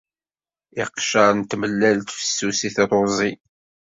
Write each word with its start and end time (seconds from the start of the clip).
Iqcer 0.83 1.31
n 1.37 1.41
tmellalt 1.51 2.09
fessus 2.17 2.59
i 2.67 2.69
truẓi. 2.75 3.31